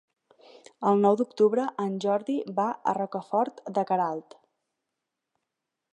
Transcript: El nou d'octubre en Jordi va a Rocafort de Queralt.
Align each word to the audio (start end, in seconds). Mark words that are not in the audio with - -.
El 0.91 1.01
nou 1.03 1.17
d'octubre 1.19 1.65
en 1.83 1.99
Jordi 2.07 2.39
va 2.61 2.67
a 2.93 2.97
Rocafort 3.01 3.63
de 3.77 3.87
Queralt. 3.93 4.37